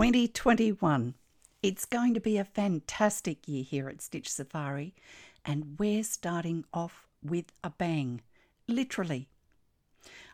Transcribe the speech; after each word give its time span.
2021. 0.00 1.12
It's 1.62 1.84
going 1.84 2.14
to 2.14 2.20
be 2.20 2.38
a 2.38 2.44
fantastic 2.44 3.46
year 3.46 3.62
here 3.62 3.86
at 3.86 4.00
Stitch 4.00 4.30
Safari, 4.30 4.94
and 5.44 5.76
we're 5.78 6.04
starting 6.04 6.64
off 6.72 7.06
with 7.22 7.52
a 7.62 7.68
bang, 7.68 8.22
literally. 8.66 9.28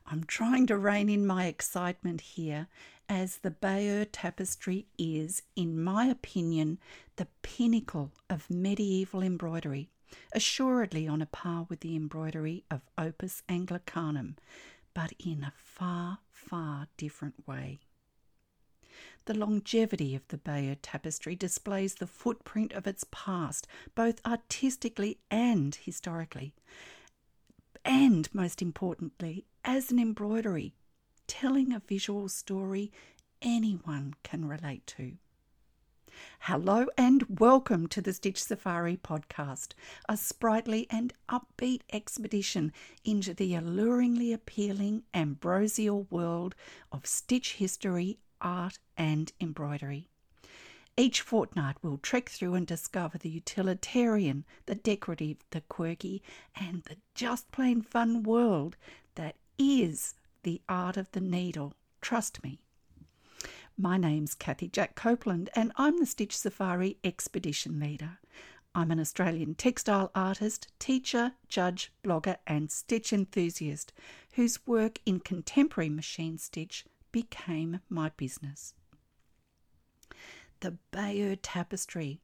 I'm 0.06 0.22
trying 0.22 0.68
to 0.68 0.78
rein 0.78 1.08
in 1.08 1.26
my 1.26 1.46
excitement 1.46 2.20
here 2.20 2.68
as 3.08 3.38
the 3.38 3.50
Bayeux 3.50 4.04
Tapestry 4.04 4.86
is, 5.00 5.42
in 5.56 5.82
my 5.82 6.06
opinion, 6.06 6.78
the 7.16 7.26
pinnacle 7.42 8.12
of 8.30 8.48
medieval 8.48 9.20
embroidery, 9.20 9.90
assuredly 10.32 11.08
on 11.08 11.20
a 11.20 11.26
par 11.26 11.66
with 11.68 11.80
the 11.80 11.96
embroidery 11.96 12.62
of 12.70 12.82
Opus 12.96 13.42
Anglicanum, 13.48 14.36
but 14.94 15.12
in 15.18 15.42
a 15.42 15.52
far, 15.56 16.18
far 16.30 16.86
different 16.96 17.48
way. 17.48 17.80
The 19.26 19.34
longevity 19.34 20.14
of 20.14 20.26
the 20.28 20.38
Bayeux 20.38 20.76
tapestry 20.82 21.34
displays 21.34 21.94
the 21.94 22.06
footprint 22.06 22.72
of 22.72 22.86
its 22.86 23.04
past, 23.10 23.66
both 23.94 24.20
artistically 24.24 25.18
and 25.30 25.74
historically. 25.74 26.54
And 27.84 28.32
most 28.34 28.62
importantly, 28.62 29.46
as 29.64 29.90
an 29.90 29.98
embroidery, 29.98 30.74
telling 31.26 31.72
a 31.72 31.80
visual 31.80 32.28
story 32.28 32.92
anyone 33.42 34.14
can 34.22 34.46
relate 34.46 34.86
to. 34.86 35.16
Hello 36.40 36.86
and 36.96 37.40
welcome 37.40 37.86
to 37.88 38.00
the 38.00 38.12
Stitch 38.12 38.42
Safari 38.42 38.96
podcast, 38.96 39.74
a 40.08 40.16
sprightly 40.16 40.86
and 40.88 41.12
upbeat 41.28 41.82
expedition 41.92 42.72
into 43.04 43.34
the 43.34 43.54
alluringly 43.54 44.32
appealing 44.32 45.02
ambrosial 45.12 46.04
world 46.04 46.54
of 46.90 47.06
Stitch 47.06 47.54
history 47.54 48.18
art, 48.40 48.78
and 48.96 49.32
embroidery. 49.40 50.08
Each 50.96 51.20
fortnight 51.20 51.76
we'll 51.82 51.98
trek 51.98 52.30
through 52.30 52.54
and 52.54 52.66
discover 52.66 53.18
the 53.18 53.28
utilitarian, 53.28 54.44
the 54.64 54.74
decorative, 54.74 55.36
the 55.50 55.60
quirky, 55.62 56.22
and 56.54 56.82
the 56.84 56.96
just 57.14 57.50
plain 57.50 57.82
fun 57.82 58.22
world 58.22 58.76
that 59.14 59.36
is 59.58 60.14
the 60.42 60.62
art 60.68 60.96
of 60.96 61.12
the 61.12 61.20
needle. 61.20 61.74
Trust 62.00 62.42
me. 62.42 62.60
My 63.76 63.98
name's 63.98 64.34
Kathy 64.34 64.68
Jack 64.68 64.94
Copeland, 64.94 65.50
and 65.54 65.70
I'm 65.76 65.98
the 65.98 66.06
Stitch 66.06 66.36
Safari 66.36 66.96
Expedition 67.04 67.78
Leader. 67.78 68.18
I'm 68.74 68.90
an 68.90 69.00
Australian 69.00 69.54
textile 69.54 70.10
artist, 70.14 70.68
teacher, 70.78 71.32
judge, 71.48 71.92
blogger, 72.02 72.36
and 72.46 72.70
stitch 72.70 73.12
enthusiast 73.12 73.92
whose 74.34 74.66
work 74.66 74.98
in 75.04 75.20
contemporary 75.20 75.90
machine 75.90 76.38
stitch 76.38 76.84
became 77.12 77.80
my 77.88 78.10
business. 78.16 78.74
The 80.60 80.78
Bayeux 80.90 81.36
tapestry, 81.36 82.20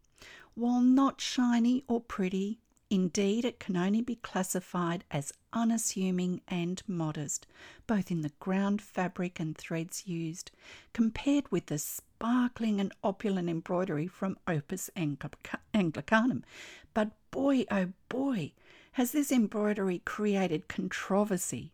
while 0.54 0.80
not 0.80 1.20
shiny 1.20 1.84
or 1.88 2.00
pretty, 2.00 2.60
Indeed, 2.92 3.46
it 3.46 3.58
can 3.58 3.78
only 3.78 4.02
be 4.02 4.16
classified 4.16 5.04
as 5.10 5.32
unassuming 5.54 6.42
and 6.46 6.82
modest, 6.86 7.46
both 7.86 8.10
in 8.10 8.20
the 8.20 8.32
ground 8.38 8.82
fabric 8.82 9.40
and 9.40 9.56
threads 9.56 10.06
used, 10.06 10.50
compared 10.92 11.50
with 11.50 11.64
the 11.68 11.78
sparkling 11.78 12.80
and 12.80 12.92
opulent 13.02 13.48
embroidery 13.48 14.06
from 14.06 14.36
Opus 14.46 14.90
Anglicanum. 14.94 16.44
But 16.92 17.12
boy, 17.30 17.64
oh 17.70 17.94
boy, 18.10 18.52
has 18.92 19.12
this 19.12 19.32
embroidery 19.32 20.02
created 20.04 20.68
controversy. 20.68 21.72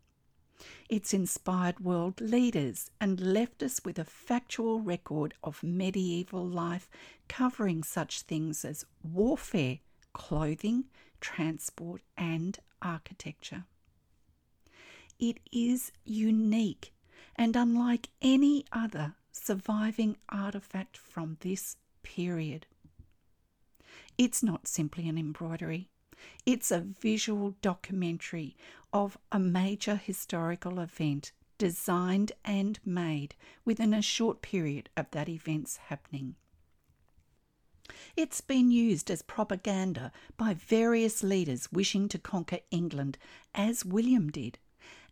It's 0.89 1.14
inspired 1.14 1.81
world 1.81 2.20
leaders 2.20 2.91
and 3.01 3.20
left 3.20 3.62
us 3.62 3.81
with 3.84 3.98
a 3.98 4.05
factual 4.05 4.81
record 4.81 5.34
of 5.42 5.62
medieval 5.62 6.47
life 6.47 6.88
covering 7.28 7.83
such 7.83 8.22
things 8.22 8.65
as 8.65 8.87
warfare, 9.03 9.78
clothing, 10.12 10.84
transport, 11.21 12.03
and 12.16 12.59
architecture. 12.83 13.65
It 15.19 15.41
is 15.53 15.93
unique 16.05 16.93
and 17.37 17.56
unlike 17.56 18.09
any 18.22 18.65
other 18.72 19.15
surviving 19.33 20.16
artifact 20.28 20.97
from 20.97 21.37
this 21.41 21.77
period. 22.03 22.66
It's 24.16 24.43
not 24.43 24.66
simply 24.66 25.09
an 25.09 25.19
embroidery, 25.19 25.91
it's 26.47 26.71
a 26.71 26.81
visual 26.81 27.55
documentary 27.62 28.56
of 28.93 29.19
a 29.31 29.39
major 29.39 29.97
historical 29.97 30.81
event 30.81 31.33
designed 31.59 32.33
and 32.45 32.79
made 32.84 33.34
within 33.65 33.93
a 33.93 34.01
short 34.01 34.41
period 34.43 34.89
of 34.97 35.11
that 35.11 35.28
event's 35.28 35.77
happening. 35.77 36.37
It's 38.17 38.41
been 38.41 38.71
used 38.71 39.11
as 39.11 39.23
propaganda 39.23 40.12
by 40.37 40.55
various 40.55 41.23
leaders 41.23 41.73
wishing 41.73 42.09
to 42.09 42.19
conquer 42.19 42.61
England, 42.71 43.19
as 43.55 43.84
William 43.84 44.31
did, 44.31 44.59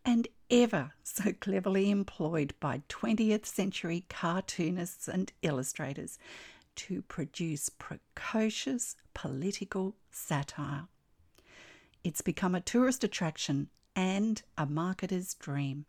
and 0.05 0.27
ever 0.49 0.93
so 1.03 1.33
cleverly 1.33 1.89
employed 1.91 2.53
by 2.59 2.83
20th 2.87 3.45
century 3.45 4.05
cartoonists 4.09 5.07
and 5.07 5.33
illustrators 5.41 6.17
to 6.75 7.01
produce 7.01 7.69
precocious 7.69 8.95
political 9.13 9.95
satire. 10.11 10.87
It's 12.03 12.21
become 12.21 12.55
a 12.55 12.61
tourist 12.61 13.03
attraction 13.03 13.69
and 13.95 14.41
a 14.57 14.65
marketer's 14.65 15.33
dream. 15.33 15.85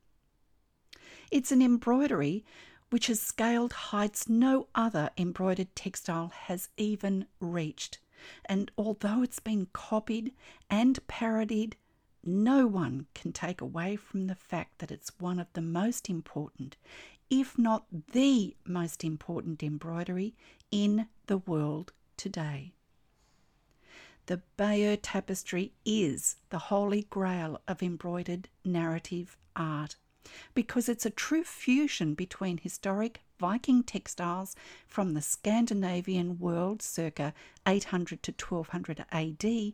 It's 1.31 1.53
an 1.53 1.63
embroidery 1.63 2.45
which 2.91 3.09
has 3.09 3.21
scaled 3.21 3.73
heights 3.73 4.29
no 4.29 4.69
other 4.75 5.11
embroidered 5.19 5.75
textile 5.77 6.29
has 6.29 6.71
even 6.77 7.27
reached. 7.39 7.99
And 8.47 8.71
although 8.79 9.23
it's 9.23 9.41
been 9.41 9.69
copied 9.73 10.33
and 10.71 10.99
parodied, 11.07 11.77
no 12.25 12.67
one 12.67 13.07
can 13.15 13.33
take 13.33 13.61
away 13.61 13.97
from 13.97 14.27
the 14.27 14.35
fact 14.35 14.79
that 14.79 14.91
it's 14.91 15.13
one 15.19 15.39
of 15.39 15.47
the 15.53 15.63
most 15.63 16.09
important, 16.09 16.77
if 17.31 17.59
not 17.59 17.85
the 18.13 18.57
most 18.65 19.05
important 19.05 19.63
embroidery 19.63 20.35
in 20.71 21.09
the 21.27 21.39
world 21.39 21.93
today. 22.17 22.73
The 24.28 24.43
Bayeux 24.59 24.99
tapestry 24.99 25.72
is 25.87 26.37
the 26.50 26.59
holy 26.59 27.06
grail 27.09 27.62
of 27.66 27.83
embroidered 27.83 28.50
narrative 28.62 29.39
art 29.56 29.97
because 30.53 30.87
it's 30.87 31.06
a 31.06 31.11
true 31.11 31.44
fusion 31.44 32.12
between 32.12 32.59
historic 32.59 33.22
Viking 33.39 33.83
textiles 33.83 34.55
from 34.87 35.15
the 35.15 35.22
Scandinavian 35.22 36.39
world 36.39 36.83
circa 36.83 37.33
800 37.66 38.22
to 38.25 38.33
1200 38.33 39.06
AD, 39.11 39.72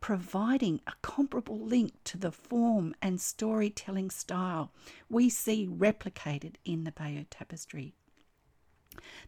providing 0.00 0.80
a 0.86 0.92
comparable 1.02 1.58
link 1.58 1.92
to 2.04 2.16
the 2.16 2.30
form 2.30 2.94
and 3.02 3.20
storytelling 3.20 4.10
style 4.10 4.70
we 5.10 5.28
see 5.28 5.66
replicated 5.66 6.54
in 6.64 6.84
the 6.84 6.92
Bayeux 6.92 7.26
tapestry. 7.30 7.96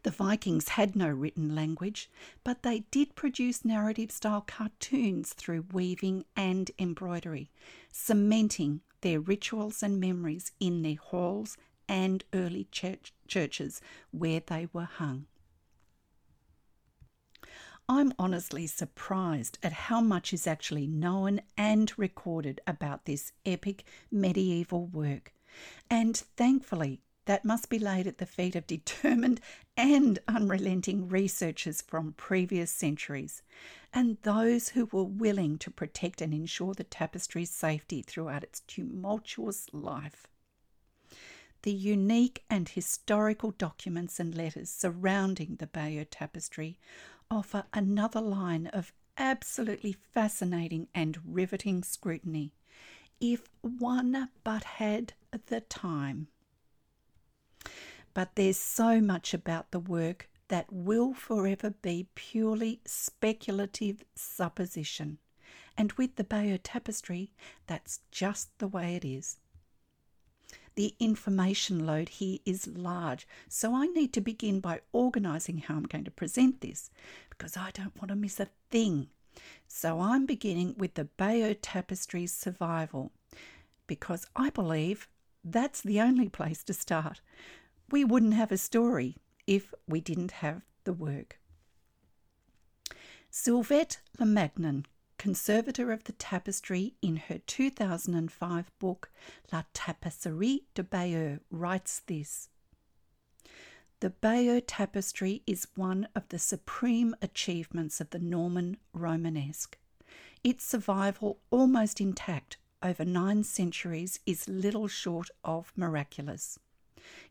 The 0.03 0.11
Vikings 0.11 0.71
had 0.71 0.97
no 0.97 1.09
written 1.09 1.55
language, 1.55 2.11
but 2.45 2.63
they 2.63 2.81
did 2.91 3.15
produce 3.15 3.65
narrative 3.65 4.11
style 4.11 4.45
cartoons 4.47 5.33
through 5.33 5.67
weaving 5.73 6.25
and 6.37 6.71
embroidery, 6.79 7.51
cementing 7.93 8.81
their 9.01 9.21
rituals 9.21 9.83
and 9.83 10.01
memories 10.01 10.53
in 10.61 10.83
their 10.83 10.97
halls 10.97 11.57
and 11.89 12.25
early 12.33 12.69
church- 12.71 13.13
churches 13.27 13.81
where 14.11 14.41
they 14.41 14.69
were 14.73 14.85
hung. 14.85 15.27
I'm 17.89 18.13
honestly 18.21 18.69
surprised 18.69 19.59
at 19.65 19.73
how 19.73 20.01
much 20.01 20.33
is 20.33 20.47
actually 20.47 20.87
known 20.87 21.41
and 21.57 21.93
recorded 21.99 22.61
about 22.65 23.05
this 23.05 23.33
epic 23.45 23.83
medieval 24.13 24.87
work. 24.87 25.33
And 25.91 26.17
thankfully, 26.17 27.03
that 27.31 27.45
must 27.45 27.69
be 27.69 27.79
laid 27.79 28.09
at 28.09 28.19
the 28.19 28.27
feet 28.27 28.57
of 28.57 28.67
determined 28.67 29.41
and 29.77 30.19
unrelenting 30.27 31.09
researchers 31.09 31.81
from 31.81 32.13
previous 32.15 32.73
centuries, 32.73 33.41
and 33.93 34.19
those 34.23 34.71
who 34.71 34.87
were 34.87 35.05
willing 35.05 35.57
to 35.57 35.71
protect 35.71 36.21
and 36.21 36.35
ensure 36.35 36.75
the 36.75 36.83
tapestry's 36.83 37.49
safety 37.49 38.03
throughout 38.03 38.43
its 38.43 38.63
tumultuous 38.67 39.69
life. 39.73 40.27
The 41.63 41.71
unique 41.71 42.43
and 42.51 42.69
historical 42.69 43.53
documents 43.53 44.19
and 44.19 44.35
letters 44.35 44.69
surrounding 44.69 45.55
the 45.61 45.69
Bayeux 45.69 46.07
tapestry 46.07 46.81
offer 47.31 47.63
another 47.73 48.21
line 48.21 48.67
of 48.67 48.93
absolutely 49.17 49.93
fascinating 49.93 50.89
and 50.93 51.17
riveting 51.25 51.85
scrutiny, 51.85 52.55
if 53.21 53.43
one 53.63 54.31
but 54.43 54.65
had 54.65 55.13
the 55.47 55.61
time. 55.61 56.27
But 58.15 58.35
there's 58.35 58.59
so 58.59 59.01
much 59.01 59.35
about 59.35 59.71
the 59.71 59.79
work 59.79 60.29
that 60.49 60.73
will 60.73 61.15
forever 61.15 61.71
be 61.71 62.09
purely 62.15 62.81
speculative 62.85 64.05
supposition. 64.15 65.19
And 65.77 65.93
with 65.93 66.17
the 66.17 66.25
Bayeux 66.25 66.59
tapestry, 66.59 67.31
that's 67.67 68.01
just 68.11 68.51
the 68.59 68.67
way 68.67 68.97
it 68.97 69.05
is. 69.05 69.39
The 70.75 70.95
information 70.99 71.87
load 71.87 72.09
here 72.09 72.39
is 72.45 72.67
large, 72.67 73.27
so 73.49 73.75
I 73.75 73.87
need 73.87 74.13
to 74.15 74.21
begin 74.21 74.61
by 74.61 74.81
organising 74.93 75.59
how 75.59 75.77
I'm 75.77 75.85
going 75.85 76.05
to 76.05 76.11
present 76.11 76.61
this 76.61 76.91
because 77.29 77.57
I 77.57 77.71
don't 77.73 77.97
want 77.97 78.09
to 78.09 78.17
miss 78.17 78.41
a 78.41 78.49
thing. 78.71 79.09
So 79.69 80.01
I'm 80.01 80.27
beginning 80.27 80.75
with 80.77 80.95
the 80.95 81.05
Bayeux 81.05 81.55
Tapestry's 81.55 82.33
survival 82.33 83.13
because 83.87 84.27
I 84.35 84.51
believe 84.51 85.09
that's 85.45 85.81
the 85.81 86.01
only 86.01 86.29
place 86.29 86.63
to 86.65 86.73
start. 86.73 87.21
We 87.91 88.05
wouldn't 88.05 88.35
have 88.35 88.53
a 88.53 88.59
story 88.59 89.17
if 89.47 89.75
we 89.89 90.01
didn't 90.01 90.31
have 90.31 90.63
the 90.85 90.93
work. 90.93 91.41
Sylvette 93.33 93.99
Lemagnen, 94.19 94.85
conservator 95.19 95.91
of 95.91 96.05
the 96.05 96.13
tapestry, 96.13 96.95
in 97.03 97.17
her 97.17 97.39
2005 97.39 98.71
book 98.79 99.11
La 99.53 99.65
Tapisserie 99.75 100.65
de 100.75 100.85
Bayeux, 100.85 101.41
writes 101.51 102.03
this 102.07 102.49
The 103.99 104.11
Bayeux 104.11 104.61
tapestry 104.61 105.43
is 105.47 105.67
one 105.75 106.07
of 106.15 106.29
the 106.29 106.39
supreme 106.39 107.17
achievements 107.21 108.01
of 108.01 108.11
the 108.11 108.21
Norman 108.21 108.77
Romanesque. 108.93 109.79
Its 110.45 110.65
survival, 110.65 111.41
almost 111.51 112.01
intact 112.01 112.57
over 112.83 113.05
nine 113.05 113.43
centuries, 113.43 114.21
is 114.27 114.49
little 114.49 114.87
short 114.87 115.29
of 115.45 115.73
miraculous. 115.77 116.59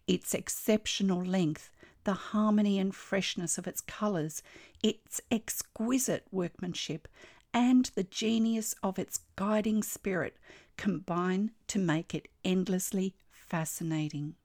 Its 0.08 0.34
exceptional 0.34 1.24
length 1.24 1.72
the 2.04 2.14
harmony 2.14 2.80
and 2.80 2.96
freshness 2.96 3.58
of 3.58 3.68
its 3.68 3.82
colours, 3.82 4.42
its 4.82 5.22
exquisite 5.30 6.26
workmanship, 6.32 7.08
and 7.54 7.92
the 7.96 8.04
genius 8.04 8.74
of 8.82 8.98
its 8.98 9.20
guiding 9.36 9.84
spirit 9.84 10.38
combine 10.78 11.52
to 11.68 11.78
make 11.78 12.16
it 12.16 12.28
endlessly 12.44 13.16
fascinating. 13.32 14.36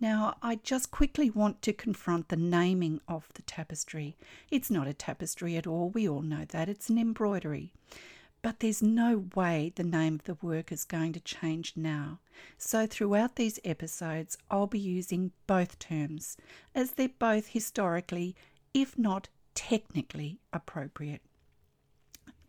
Now, 0.00 0.36
I 0.42 0.56
just 0.56 0.90
quickly 0.90 1.30
want 1.30 1.62
to 1.62 1.72
confront 1.72 2.28
the 2.28 2.36
naming 2.36 3.00
of 3.06 3.28
the 3.34 3.42
tapestry. 3.42 4.16
It's 4.50 4.70
not 4.70 4.88
a 4.88 4.92
tapestry 4.92 5.56
at 5.56 5.66
all, 5.66 5.90
we 5.90 6.08
all 6.08 6.22
know 6.22 6.44
that, 6.48 6.68
it's 6.68 6.90
an 6.90 6.98
embroidery. 6.98 7.72
But 8.44 8.60
there's 8.60 8.82
no 8.82 9.24
way 9.34 9.72
the 9.74 9.82
name 9.82 10.16
of 10.16 10.24
the 10.24 10.36
work 10.46 10.70
is 10.70 10.84
going 10.84 11.14
to 11.14 11.20
change 11.20 11.72
now. 11.76 12.18
So, 12.58 12.86
throughout 12.86 13.36
these 13.36 13.58
episodes, 13.64 14.36
I'll 14.50 14.66
be 14.66 14.78
using 14.78 15.32
both 15.46 15.78
terms, 15.78 16.36
as 16.74 16.90
they're 16.90 17.08
both 17.08 17.46
historically, 17.46 18.36
if 18.74 18.98
not 18.98 19.28
technically, 19.54 20.40
appropriate. 20.52 21.22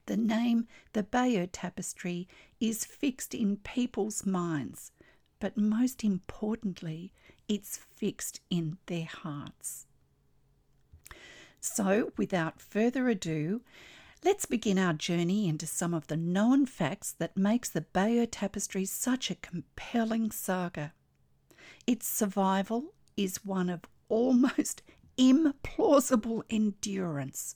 The 0.08 0.18
name, 0.18 0.68
the 0.92 1.02
Bayeux 1.02 1.48
Tapestry, 1.48 2.28
is 2.60 2.84
fixed 2.84 3.34
in 3.34 3.56
people's 3.56 4.26
minds, 4.26 4.92
but 5.40 5.56
most 5.56 6.04
importantly, 6.04 7.14
it's 7.48 7.78
fixed 7.78 8.42
in 8.50 8.80
their 8.88 9.06
hearts. 9.06 9.86
So, 11.62 12.12
without 12.18 12.60
further 12.60 13.08
ado, 13.08 13.62
Let's 14.26 14.48
begin 14.48 14.80
our 14.80 14.94
journey 14.94 15.48
into 15.48 15.68
some 15.68 15.94
of 15.94 16.08
the 16.08 16.18
known 16.18 16.66
facts 16.66 17.12
that 17.20 17.38
makes 17.38 17.70
the 17.70 17.82
Bayeux 17.82 18.26
Tapestry 18.26 18.84
such 18.84 19.30
a 19.30 19.36
compelling 19.36 20.32
saga. 20.32 20.94
Its 21.86 22.08
survival 22.08 22.96
is 23.16 23.46
one 23.46 23.70
of 23.70 23.82
almost 24.10 24.82
implausible 25.20 26.42
endurance. 26.50 27.56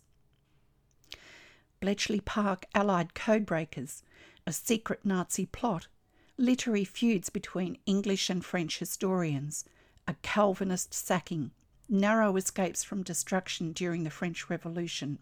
Bletchley 1.80 2.19
Park 2.19 2.68
Allied 2.75 3.16
codebreakers, 3.16 4.04
a 4.45 4.54
secret 4.54 5.04
Nazi 5.04 5.48
plot, 5.48 5.88
literary 6.38 6.86
feuds 6.86 7.31
between 7.31 7.80
English 7.88 8.30
and 8.30 8.45
French 8.45 8.77
historians, 8.77 9.66
a 10.07 10.13
Calvinist 10.21 10.94
sacking, 10.94 11.50
narrow 11.89 12.36
escapes 12.38 12.83
from 12.83 13.01
destruction 13.01 13.71
during 13.71 14.04
the 14.04 14.12
French 14.12 14.51
Revolution, 14.51 15.18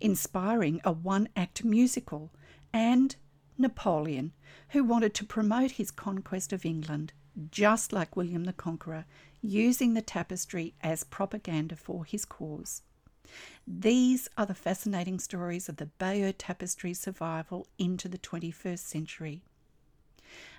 inspiring 0.00 0.80
a 0.84 0.92
one 0.92 1.28
act 1.36 1.64
musical, 1.64 2.32
and 2.72 3.16
Napoleon, 3.56 4.32
who 4.70 4.84
wanted 4.84 5.14
to 5.14 5.24
promote 5.24 5.72
his 5.72 5.90
conquest 5.90 6.52
of 6.52 6.64
England, 6.64 7.12
just 7.50 7.92
like 7.92 8.16
William 8.16 8.44
the 8.44 8.52
Conqueror, 8.52 9.04
using 9.40 9.94
the 9.94 10.02
tapestry 10.02 10.74
as 10.80 11.04
propaganda 11.04 11.76
for 11.76 12.04
his 12.04 12.24
cause. 12.24 12.82
These 13.66 14.28
are 14.38 14.46
the 14.46 14.54
fascinating 14.54 15.18
stories 15.18 15.68
of 15.68 15.76
the 15.76 15.86
Bayeux 15.86 16.32
Tapestry 16.32 16.94
survival 16.94 17.66
into 17.78 18.08
the 18.08 18.18
21st 18.18 18.78
century. 18.78 19.42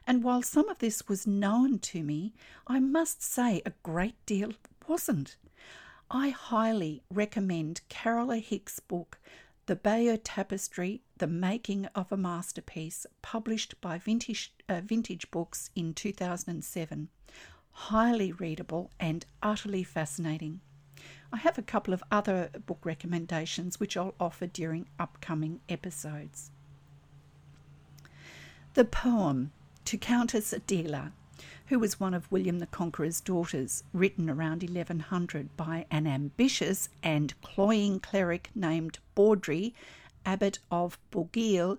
And 0.05 0.23
while 0.23 0.41
some 0.41 0.69
of 0.69 0.79
this 0.79 1.07
was 1.07 1.27
known 1.27 1.79
to 1.79 2.03
me, 2.03 2.33
I 2.67 2.79
must 2.79 3.21
say 3.21 3.61
a 3.65 3.73
great 3.83 4.23
deal 4.25 4.53
wasn't. 4.87 5.37
I 6.11 6.29
highly 6.29 7.03
recommend 7.11 7.81
Carola 7.87 8.37
Hick's 8.37 8.79
book, 8.79 9.19
The 9.67 9.75
Bayeux 9.75 10.17
Tapestry 10.17 11.03
The 11.19 11.27
Making 11.27 11.85
of 11.93 12.11
a 12.11 12.17
Masterpiece, 12.17 13.05
published 13.21 13.79
by 13.79 13.99
Vintage, 13.99 14.51
uh, 14.67 14.81
Vintage 14.81 15.29
Books 15.29 15.69
in 15.75 15.93
2007. 15.93 17.09
Highly 17.71 18.31
readable 18.31 18.89
and 18.99 19.23
utterly 19.43 19.83
fascinating. 19.83 20.61
I 21.31 21.37
have 21.37 21.59
a 21.59 21.61
couple 21.63 21.93
of 21.93 22.03
other 22.09 22.49
book 22.65 22.79
recommendations 22.83 23.79
which 23.79 23.95
I'll 23.95 24.15
offer 24.19 24.47
during 24.47 24.87
upcoming 24.97 25.59
episodes. 25.69 26.49
The 28.73 28.85
poem 28.85 29.51
To 29.85 29.97
Countess 29.99 30.53
Adela 30.53 31.11
who 31.67 31.79
was 31.79 31.99
one 31.99 32.13
of 32.13 32.31
William 32.31 32.59
the 32.59 32.67
Conqueror's 32.67 33.21
daughters, 33.21 33.83
written 33.93 34.29
around 34.29 34.63
1100 34.63 35.55
by 35.55 35.85
an 35.91 36.07
ambitious 36.07 36.89
and 37.03 37.39
cloying 37.41 37.99
cleric 37.99 38.49
named 38.55 38.99
Baudry, 39.15 39.73
Abbot 40.25 40.59
of 40.71 40.97
Bourgueil, 41.11 41.77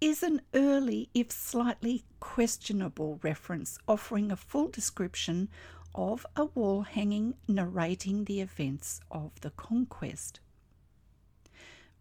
is 0.00 0.22
an 0.22 0.42
early, 0.54 1.08
if 1.14 1.30
slightly 1.30 2.04
questionable, 2.20 3.18
reference 3.22 3.78
offering 3.88 4.30
a 4.30 4.36
full 4.36 4.68
description 4.68 5.48
of 5.94 6.26
a 6.36 6.44
wall 6.44 6.82
hanging 6.82 7.34
narrating 7.48 8.24
the 8.24 8.40
events 8.40 9.00
of 9.10 9.40
the 9.40 9.50
conquest. 9.50 10.40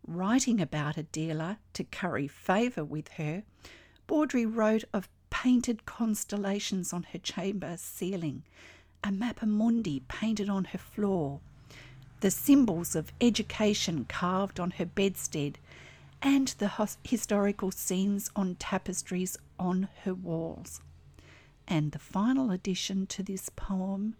Writing 0.06 0.62
about 0.62 0.98
Adela 0.98 1.60
to 1.74 1.83
curry 1.83 2.27
favour 2.27 2.83
with 2.83 3.07
her, 3.13 3.44
Baudry 4.07 4.45
wrote 4.45 4.83
of 4.94 5.10
painted 5.45 5.85
constellations 5.85 6.91
on 6.91 7.03
her 7.13 7.19
chamber 7.19 7.75
ceiling, 7.77 8.41
a 9.03 9.09
mappa 9.09 9.45
mundi 9.45 10.01
painted 10.07 10.49
on 10.49 10.63
her 10.63 10.79
floor, 10.79 11.39
the 12.21 12.31
symbols 12.31 12.95
of 12.95 13.13
education 13.21 14.05
carved 14.05 14.59
on 14.59 14.71
her 14.71 14.85
bedstead, 14.87 15.59
and 16.19 16.47
the 16.57 16.71
historical 17.03 17.69
scenes 17.69 18.31
on 18.35 18.55
tapestries 18.55 19.37
on 19.59 19.87
her 20.03 20.15
walls. 20.15 20.81
And 21.67 21.91
the 21.91 21.99
final 21.99 22.49
addition 22.49 23.05
to 23.05 23.21
this 23.21 23.51
poem 23.55 24.15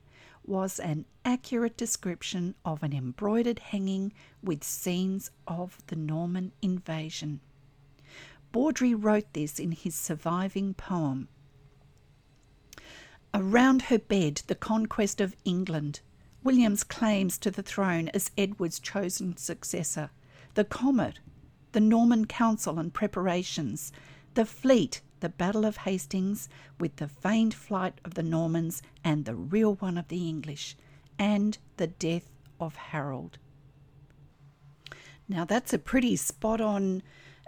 was 0.46 0.78
an 0.80 1.06
accurate 1.26 1.76
description 1.76 2.54
of 2.64 2.84
an 2.84 2.94
embroidered 2.94 3.58
hanging 3.58 4.14
with 4.44 4.64
scenes 4.64 5.32
of 5.48 5.80
the 5.88 5.96
Norman 5.96 6.52
invasion. 6.62 7.40
Baudry 8.56 8.94
wrote 8.96 9.34
this 9.34 9.60
in 9.60 9.74
his 9.74 9.96
surviving 9.96 10.76
poem. 10.76 11.28
Around 13.34 13.82
her 13.82 14.00
bed, 14.00 14.44
the 14.48 14.56
conquest 14.56 15.20
of 15.20 15.36
England, 15.44 16.00
William's 16.42 16.86
claims 16.86 17.38
to 17.40 17.52
the 17.52 17.62
throne 17.62 18.08
as 18.14 18.32
Edward's 18.38 18.80
chosen 18.80 19.36
successor, 19.36 20.10
the 20.54 20.64
comet, 20.64 21.20
the 21.74 21.82
Norman 21.82 22.28
Council 22.28 22.80
and 22.80 22.94
preparations, 22.94 23.92
the 24.36 24.46
fleet, 24.46 25.02
the 25.20 25.28
Battle 25.28 25.66
of 25.66 25.76
Hastings, 25.76 26.48
with 26.80 26.96
the 26.96 27.10
feigned 27.10 27.54
flight 27.54 28.00
of 28.06 28.14
the 28.14 28.24
Normans 28.24 28.82
and 29.04 29.26
the 29.26 29.36
real 29.36 29.76
one 29.76 29.98
of 29.98 30.08
the 30.08 30.30
English, 30.30 30.78
and 31.20 31.58
the 31.76 31.88
death 31.88 32.32
of 32.62 32.78
Harold. 32.78 33.38
Now, 35.28 35.44
that's 35.44 35.74
a 35.74 35.78
pretty 35.78 36.16
spot 36.16 36.62
on 36.62 37.04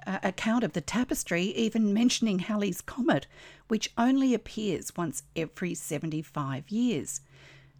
uh, 0.06 0.20
account 0.24 0.64
of 0.64 0.74
the 0.74 0.82
tapestry, 0.82 1.46
even 1.56 1.94
mentioning 1.94 2.40
Halley's 2.40 2.82
Comet, 2.82 3.28
which 3.68 3.92
only 3.98 4.34
appears 4.34 4.96
once 4.96 5.24
every 5.36 5.74
75 5.74 6.70
years. 6.70 7.22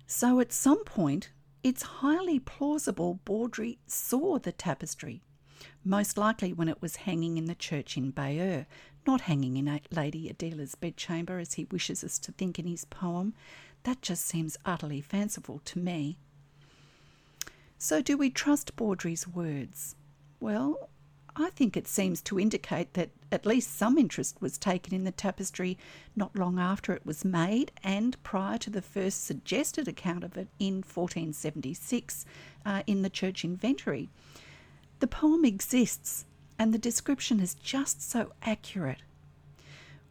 So 0.06 0.40
at 0.40 0.54
some 0.54 0.84
point, 0.84 1.32
it's 1.64 1.84
highly 1.84 2.40
plausible 2.40 3.20
Baudry 3.26 3.80
saw 3.88 4.40
the 4.40 4.52
tapestry, 4.52 5.22
most 5.84 6.18
likely 6.18 6.54
when 6.54 6.70
it 6.70 6.82
was 6.82 6.98
hanging 6.98 7.38
in 7.38 7.46
the 7.46 7.56
church 7.56 7.98
in 7.98 8.12
Bayeux, 8.12 8.66
not 9.06 9.22
hanging 9.22 9.58
in 9.58 9.80
Lady 9.92 10.30
Adela's 10.30 10.76
bedchamber 10.76 11.40
as 11.40 11.54
he 11.54 11.66
wishes 11.72 12.04
us 12.04 12.20
to 12.20 12.32
think 12.32 12.60
in 12.60 12.68
his 12.68 12.86
poem. 12.86 13.34
That 13.84 14.02
just 14.02 14.26
seems 14.26 14.58
utterly 14.66 15.02
fanciful 15.02 15.60
to 15.66 15.80
me. 15.80 16.18
So, 17.78 18.02
do 18.02 18.18
we 18.18 18.30
trust 18.30 18.76
Baudry's 18.76 19.28
words? 19.28 19.96
Well, 20.40 20.90
I 21.40 21.52
think 21.52 21.78
it 21.78 21.88
seems 21.88 22.24
to 22.24 22.40
indicate 22.40 22.96
that 22.96 23.12
at 23.32 23.46
least 23.46 23.78
some 23.78 24.00
interest 24.00 24.42
was 24.42 24.58
taken 24.58 24.96
in 24.96 25.04
the 25.04 25.12
tapestry 25.12 25.78
not 26.16 26.36
long 26.36 26.58
after 26.58 26.94
it 26.94 27.06
was 27.06 27.24
made 27.24 27.72
and 27.84 28.22
prior 28.24 28.58
to 28.58 28.72
the 28.72 28.82
first 28.82 29.24
suggested 29.24 29.88
account 29.88 30.24
of 30.24 30.36
it 30.36 30.48
in 30.58 30.78
1476 30.78 32.26
uh, 32.66 32.82
in 32.88 33.04
the 33.04 33.10
church 33.12 33.46
inventory. 33.46 34.10
The 35.00 35.06
poem 35.06 35.46
exists 35.46 36.26
and 36.58 36.74
the 36.74 36.80
description 36.80 37.40
is 37.40 37.54
just 37.54 38.02
so 38.02 38.34
accurate. 38.42 39.04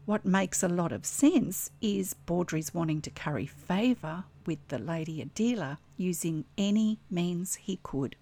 What 0.04 0.24
makes 0.24 0.62
a 0.62 0.68
lot 0.68 0.92
of 0.92 1.04
sense 1.04 1.72
is 1.80 2.14
Baudry's 2.14 2.72
wanting 2.72 3.02
to 3.02 3.10
curry 3.10 3.46
favour 3.46 4.26
with 4.46 4.60
the 4.68 4.78
Lady 4.78 5.20
Adela 5.20 5.80
using 5.96 6.44
any 6.56 7.00
means 7.10 7.56
he 7.56 7.80
could. 7.82 8.14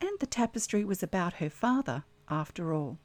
And 0.00 0.18
the 0.20 0.26
tapestry 0.26 0.84
was 0.84 1.02
about 1.02 1.34
her 1.34 1.50
father, 1.50 2.04
after 2.28 2.72
all. 2.72 2.98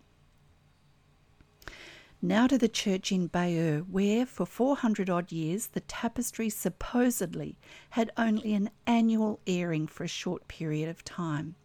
Now 2.25 2.47
to 2.47 2.57
the 2.57 2.69
church 2.69 3.11
in 3.11 3.27
Bayeux, 3.27 3.85
where 3.91 4.25
for 4.25 4.45
400 4.45 5.09
odd 5.09 5.33
years 5.33 5.67
the 5.67 5.81
tapestry 5.81 6.49
supposedly 6.49 7.57
had 7.89 8.11
only 8.15 8.53
an 8.53 8.69
annual 8.87 9.41
airing 9.45 9.87
for 9.87 10.05
a 10.05 10.07
short 10.07 10.47
period 10.47 10.87
of 10.87 11.03
time, 11.03 11.55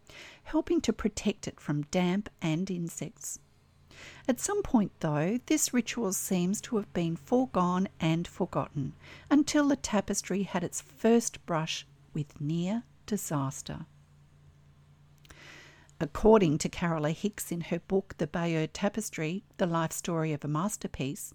helping 0.43 0.81
to 0.81 0.93
protect 0.93 1.47
it 1.47 1.61
from 1.61 1.83
damp 1.93 2.29
and 2.43 2.71
insects. 2.73 3.39
At 4.27 4.41
some 4.41 4.63
point, 4.65 4.91
though, 4.99 5.39
this 5.47 5.73
ritual 5.73 6.13
seems 6.13 6.61
to 6.63 6.77
have 6.77 6.93
been 6.93 7.15
foregone 7.15 7.89
and 8.01 8.27
forgotten 8.27 8.95
until 9.31 9.69
the 9.69 9.77
tapestry 9.77 10.43
had 10.43 10.65
its 10.65 10.81
first 10.81 11.45
brush 11.47 11.87
with 12.13 12.41
near 12.41 12.83
disaster. 13.07 13.87
According 16.01 16.59
to 16.59 16.69
Carola 16.69 17.11
Hicks 17.11 17.51
in 17.51 17.61
her 17.63 17.81
book 17.81 18.15
The 18.19 18.29
Bayeux 18.29 18.69
Tapestry, 18.69 19.43
The 19.57 19.67
Life 19.67 19.91
Story 19.91 20.33
of 20.33 20.45
a 20.45 20.49
Masterpiece, 20.49 21.35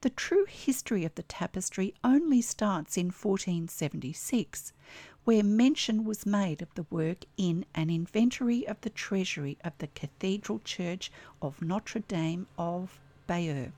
the 0.00 0.08
true 0.08 0.46
history 0.46 1.04
of 1.04 1.14
the 1.14 1.24
tapestry 1.24 1.92
only 2.02 2.40
starts 2.40 2.96
in 2.96 3.08
1476, 3.08 4.72
where 5.24 5.42
mention 5.44 6.04
was 6.04 6.24
made 6.24 6.62
of 6.62 6.72
the 6.74 6.86
work 6.88 7.26
in 7.36 7.66
an 7.74 7.90
inventory 7.90 8.66
of 8.66 8.80
the 8.80 8.88
treasury 8.88 9.58
of 9.62 9.76
the 9.76 9.88
Cathedral 9.88 10.60
Church 10.60 11.12
of 11.42 11.60
Notre 11.60 12.00
Dame 12.00 12.46
of 12.56 12.98
Bayeux, 13.26 13.72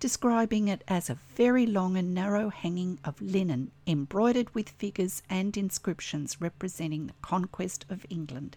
describing 0.00 0.66
it 0.66 0.82
as 0.88 1.10
a 1.10 1.18
very 1.36 1.66
long 1.66 1.94
and 1.94 2.14
narrow 2.14 2.48
hanging 2.48 2.98
of 3.04 3.20
linen 3.20 3.70
embroidered 3.86 4.52
with 4.54 4.70
figures 4.70 5.22
and 5.28 5.58
inscriptions 5.58 6.40
representing 6.40 7.06
the 7.06 7.12
conquest 7.20 7.84
of 7.90 8.06
England, 8.08 8.56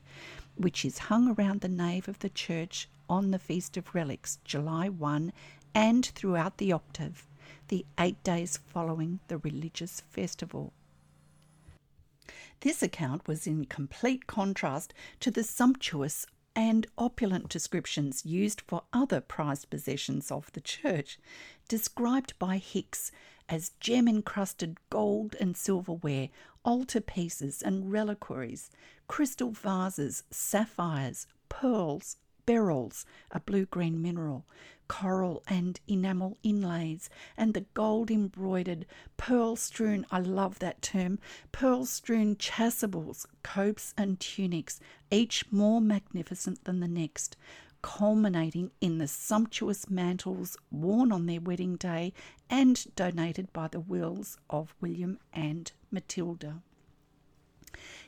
which 0.56 0.86
is 0.86 1.10
hung 1.10 1.36
around 1.36 1.60
the 1.60 1.68
nave 1.68 2.08
of 2.08 2.20
the 2.20 2.30
church 2.30 2.88
on 3.10 3.32
the 3.32 3.40
Feast 3.40 3.76
of 3.76 3.94
Relics, 3.94 4.40
July 4.46 4.88
1, 4.88 5.34
and 5.76 6.06
throughout 6.06 6.58
the 6.58 6.72
octave, 6.72 7.28
the 7.68 7.86
eight 8.00 8.24
days 8.24 8.58
following 8.66 9.20
the 9.28 9.38
religious 9.40 10.02
festival. 10.12 10.72
This 12.62 12.82
account 12.82 13.28
was 13.28 13.46
in 13.46 13.66
complete 13.66 14.28
contrast 14.28 14.94
to 15.20 15.30
the 15.30 15.44
sumptuous 15.44 16.26
and 16.56 16.88
opulent 16.98 17.50
descriptions 17.50 18.26
used 18.26 18.62
for 18.62 18.84
other 18.94 19.22
prized 19.22 19.70
possessions 19.70 20.32
of 20.32 20.52
the 20.54 20.62
church, 20.62 21.18
described 21.68 22.38
by 22.40 22.58
Hicks 22.58 23.12
as 23.50 23.72
gem 23.80 24.08
encrusted 24.08 24.78
gold 24.90 25.36
and 25.40 25.58
silverware, 25.58 26.30
altar 26.64 27.02
pieces 27.02 27.62
and 27.62 27.92
reliquaries, 27.92 28.70
crystal 29.08 29.52
vases, 29.52 30.24
sapphires, 30.32 31.28
pearls, 31.50 32.18
beryls, 32.46 33.06
a 33.32 33.40
blue 33.40 33.66
green 33.66 34.02
mineral, 34.02 34.46
coral 34.94 35.42
and 35.48 35.80
enamel 35.88 36.38
inlays, 36.44 37.10
and 37.36 37.56
the 37.56 37.66
gold 37.74 38.12
embroidered, 38.12 38.86
pearl 39.18 39.56
strewn, 39.56 40.06
I 40.12 40.20
love 40.20 40.60
that 40.60 40.84
term, 40.84 41.18
pearl 41.52 41.86
strewn 41.86 42.36
chasubles, 42.36 43.26
copes, 43.42 43.96
and 43.98 44.20
tunics, 44.20 44.80
each 45.10 45.52
more 45.52 45.82
magnificent 45.82 46.64
than 46.66 46.80
the 46.80 46.88
next, 46.88 47.36
culminating 47.82 48.70
in 48.82 49.00
the 49.00 49.08
sumptuous 49.08 49.90
mantles 49.90 50.58
worn 50.70 51.12
on 51.12 51.26
their 51.26 51.42
wedding 51.42 51.76
day 51.76 52.14
and 52.48 52.86
donated 52.96 53.52
by 53.52 53.68
the 53.68 53.80
wills 53.80 54.38
of 54.48 54.76
William 54.80 55.18
and 55.34 55.72
Matilda. 55.90 56.62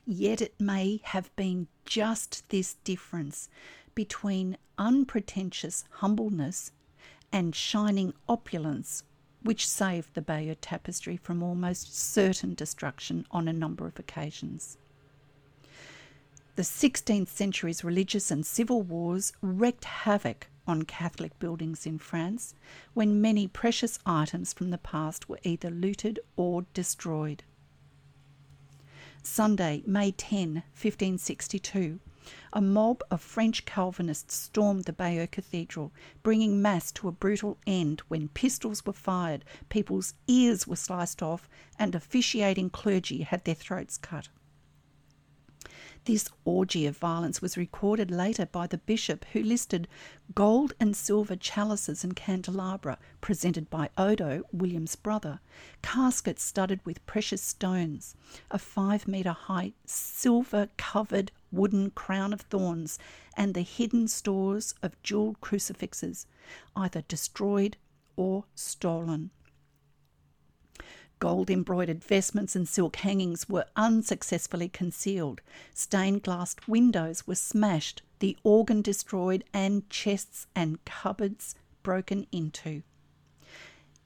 Yet 0.05 0.39
it 0.39 0.61
may 0.61 1.01
have 1.03 1.35
been 1.35 1.67
just 1.83 2.47
this 2.49 2.75
difference 2.83 3.49
between 3.95 4.57
unpretentious 4.77 5.85
humbleness 5.89 6.71
and 7.35 7.53
shining 7.53 8.13
opulence 8.29 9.03
which 9.43 9.67
saved 9.67 10.13
the 10.13 10.21
Bayeux 10.21 10.55
tapestry 10.61 11.17
from 11.17 11.43
almost 11.43 11.93
certain 11.93 12.53
destruction 12.53 13.27
on 13.29 13.49
a 13.49 13.53
number 13.53 13.85
of 13.85 13.99
occasions. 13.99 14.77
The 16.55 16.61
16th 16.61 17.27
century's 17.27 17.83
religious 17.83 18.31
and 18.31 18.45
civil 18.45 18.81
wars 18.81 19.33
wreaked 19.41 19.83
havoc 19.83 20.47
on 20.65 20.83
Catholic 20.83 21.37
buildings 21.37 21.85
in 21.85 21.99
France 21.99 22.55
when 22.93 23.21
many 23.21 23.49
precious 23.49 23.99
items 24.05 24.53
from 24.53 24.69
the 24.69 24.77
past 24.77 25.27
were 25.27 25.39
either 25.43 25.69
looted 25.69 26.21
or 26.37 26.65
destroyed. 26.73 27.43
Sunday, 29.23 29.83
May 29.85 30.11
10, 30.11 30.63
1562, 30.71 31.99
a 32.53 32.61
mob 32.61 33.01
of 33.11 33.21
French 33.21 33.65
Calvinists 33.65 34.35
stormed 34.35 34.85
the 34.85 34.93
Bayeux 34.93 35.27
Cathedral, 35.27 35.91
bringing 36.23 36.61
Mass 36.61 36.91
to 36.93 37.07
a 37.07 37.11
brutal 37.11 37.57
end 37.67 38.01
when 38.07 38.29
pistols 38.29 38.85
were 38.85 38.93
fired, 38.93 39.45
people's 39.69 40.13
ears 40.27 40.67
were 40.67 40.75
sliced 40.75 41.21
off, 41.21 41.49
and 41.77 41.95
officiating 41.95 42.69
clergy 42.69 43.23
had 43.23 43.45
their 43.45 43.55
throats 43.55 43.97
cut. 43.97 44.29
This 46.05 46.29
orgy 46.43 46.85
of 46.85 46.95
violence 46.95 47.41
was 47.41 47.57
recorded 47.57 48.11
later 48.11 48.45
by 48.45 48.67
the 48.67 48.77
bishop, 48.77 49.25
who 49.33 49.41
listed 49.41 49.87
gold 50.35 50.73
and 50.79 50.95
silver 50.95 51.35
chalices 51.35 52.03
and 52.03 52.15
candelabra 52.15 52.99
presented 53.21 53.71
by 53.71 53.89
Odo, 53.97 54.43
William's 54.51 54.95
brother, 54.95 55.39
caskets 55.81 56.43
studded 56.43 56.79
with 56.85 57.03
precious 57.07 57.41
stones, 57.41 58.15
a 58.51 58.59
five 58.59 59.07
metre 59.07 59.31
high 59.31 59.73
silver 59.87 60.69
covered 60.77 61.31
wooden 61.55 61.91
crown 61.91 62.33
of 62.33 62.41
thorns, 62.41 62.99
and 63.35 63.53
the 63.53 63.61
hidden 63.61 64.07
stores 64.07 64.75
of 64.83 65.01
jewelled 65.01 65.41
crucifixes, 65.41 66.27
either 66.75 67.01
destroyed 67.07 67.77
or 68.15 68.45
stolen. 68.53 69.31
Gold 71.19 71.49
embroidered 71.49 72.03
vestments 72.03 72.55
and 72.55 72.67
silk 72.67 72.97
hangings 72.97 73.47
were 73.47 73.65
unsuccessfully 73.75 74.67
concealed. 74.67 75.41
Stained 75.73 76.23
glass 76.23 76.55
windows 76.67 77.25
were 77.25 77.35
smashed, 77.35 78.01
the 78.19 78.37
organ 78.43 78.81
destroyed, 78.81 79.43
and 79.53 79.89
chests 79.89 80.47
and 80.55 80.83
cupboards 80.83 81.55
broken 81.83 82.27
into. 82.31 82.83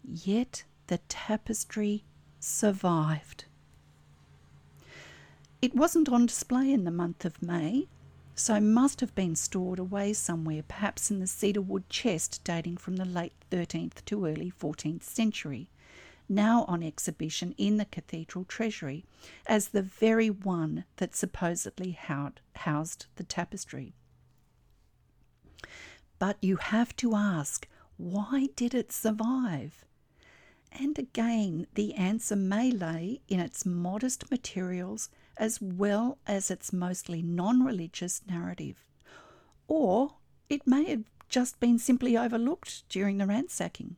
Yet 0.03 0.63
the 0.88 1.00
tapestry 1.10 2.03
survived. 2.39 3.46
It 5.62 5.75
wasn't 5.75 6.10
on 6.10 6.25
display 6.25 6.72
in 6.72 6.86
the 6.86 6.92
month 6.92 7.25
of 7.25 7.42
May, 7.42 7.88
so 8.34 8.62
must 8.62 9.01
have 9.01 9.13
been 9.13 9.36
stored 9.36 9.80
away 9.80 10.13
somewhere, 10.13 10.63
perhaps 10.63 11.12
in 11.12 11.20
the 11.20 11.28
cedar 11.28 11.62
wood 11.62 11.89
chest 11.89 12.42
dating 12.44 12.78
from 12.78 12.96
the 12.96 13.06
late 13.06 13.34
13th 13.51 14.06
to 14.06 14.25
early 14.25 14.51
14th 14.51 15.04
century 15.04 15.70
now 16.30 16.63
on 16.66 16.84
exhibition 16.84 17.56
in 17.58 17.78
the 17.78 17.86
cathedral 17.86 18.46
treasury 18.46 19.04
as 19.48 19.70
the 19.70 19.82
very 19.82 20.30
one 20.30 20.86
that 20.98 21.16
supposedly 21.16 21.92
housed 22.54 23.08
the 23.16 23.24
tapestry. 23.24 23.96
But 26.20 26.38
you 26.42 26.58
have 26.58 26.96
to 26.98 27.16
ask, 27.16 27.68
why 27.98 28.50
did 28.56 28.75
it 28.75 28.92
survive? 28.92 29.84
And 30.72 31.00
again, 31.00 31.66
the 31.74 31.96
answer 31.96 32.36
may 32.36 32.70
lay 32.70 33.22
in 33.28 33.39
its 33.39 33.66
modest 33.66 34.30
materials 34.30 35.10
as 35.39 35.62
well 35.62 36.17
as 36.27 36.51
its 36.51 36.74
mostly 36.74 37.24
non 37.24 37.63
religious 37.63 38.22
narrative. 38.27 38.86
Or 39.67 40.15
it 40.50 40.67
may 40.67 40.89
have 40.89 41.05
just 41.29 41.60
been 41.60 41.79
simply 41.79 42.17
overlooked 42.17 42.88
during 42.89 43.17
the 43.17 43.25
ransacking. 43.25 43.96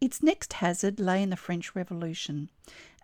Its 0.00 0.22
next 0.22 0.54
hazard 0.54 0.98
lay 1.00 1.22
in 1.22 1.30
the 1.30 1.36
French 1.36 1.74
Revolution, 1.74 2.48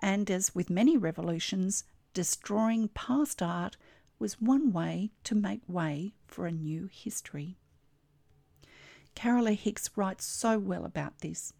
and 0.00 0.30
as 0.30 0.54
with 0.54 0.70
many 0.70 0.96
revolutions, 0.96 1.84
destroying 2.14 2.88
past 2.88 3.42
art 3.42 3.76
was 4.18 4.40
one 4.40 4.72
way 4.72 5.10
to 5.24 5.34
make 5.34 5.60
way 5.68 6.14
for 6.26 6.46
a 6.46 6.52
new 6.52 6.88
history. 6.90 7.58
Carola 9.14 9.52
Hicks 9.52 9.90
writes 9.96 10.24
so 10.24 10.58
well 10.58 10.84
about 10.84 11.18
this. 11.18 11.52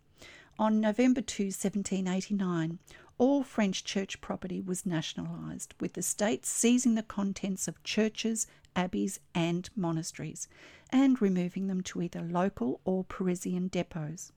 On 0.59 0.81
November 0.81 1.21
2, 1.21 1.45
1789, 1.45 2.79
all 3.19 3.43
French 3.43 3.85
church 3.85 4.21
property 4.21 4.61
was 4.61 4.85
nationalised, 4.85 5.75
with 5.81 5.95
the 5.95 6.03
state 6.03 6.45
seizing 6.45 6.95
the 6.95 7.03
contents 7.03 7.67
of 7.67 7.83
churches 7.83 8.47
abbeys 8.75 9.19
and 9.35 9.71
monasteries 9.75 10.49
and 10.91 11.21
removing 11.23 11.67
them 11.67 11.83
to 11.83 12.03
either 12.03 12.21
local 12.21 12.81
or 12.85 13.05
Parisian 13.05 13.69
depots. 13.69 14.33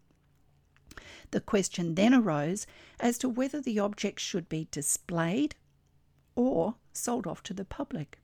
The 1.32 1.42
question 1.42 1.96
then 1.96 2.14
arose 2.14 2.66
as 3.00 3.18
to 3.20 3.30
whether 3.30 3.62
the 3.62 3.80
objects 3.80 4.24
should 4.24 4.50
be 4.50 4.68
displayed 4.72 5.56
or 6.36 6.76
sold 6.94 7.28
off 7.28 7.44
to 7.44 7.54
the 7.54 7.66
public. 7.66 8.20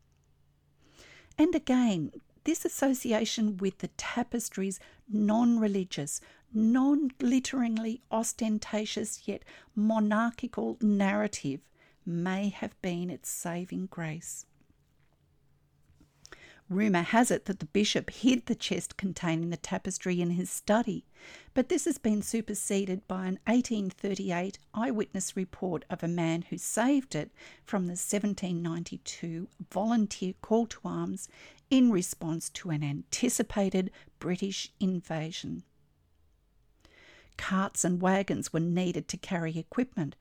And 1.38 1.54
again, 1.54 2.12
this 2.46 2.64
association 2.64 3.58
with 3.58 3.80
the 3.80 3.90
tapestry's 3.90 4.80
non 5.10 5.60
religious, 5.60 6.22
non 6.56 7.10
glitteringly 7.20 8.00
ostentatious 8.10 9.28
yet 9.28 9.44
monarchical 9.76 10.78
narrative 10.80 11.60
may 12.06 12.48
have 12.50 12.82
been 12.82 13.10
its 13.10 13.30
saving 13.30 13.88
grace. 13.88 14.46
Rumour 16.70 17.04
has 17.04 17.30
it 17.30 17.46
that 17.46 17.60
the 17.60 17.66
bishop 17.66 18.10
hid 18.10 18.48
the 18.48 18.56
chest 18.56 18.98
containing 18.98 19.52
the 19.52 19.58
tapestry 19.58 20.20
in 20.20 20.32
his 20.32 20.50
study, 20.50 21.06
but 21.54 21.70
this 21.70 21.86
has 21.86 22.00
been 22.00 22.24
superseded 22.24 23.08
by 23.08 23.28
an 23.28 23.40
1838 23.46 24.58
eyewitness 24.74 25.36
report 25.36 25.86
of 25.92 26.02
a 26.02 26.08
man 26.08 26.44
who 26.44 26.58
saved 26.58 27.14
it 27.14 27.32
from 27.66 27.84
the 27.84 27.92
1792 27.92 29.48
volunteer 29.70 30.34
call 30.42 30.66
to 30.66 30.80
arms 30.84 31.28
in 31.70 31.92
response 31.92 32.50
to 32.50 32.72
an 32.72 32.84
anticipated 32.84 33.92
British 34.18 34.72
invasion. 34.80 35.64
Carts 37.38 37.84
and 37.84 38.02
wagons 38.02 38.52
were 38.52 38.60
needed 38.60 39.08
to 39.10 39.18
carry 39.18 39.58
equipment. 39.58 40.16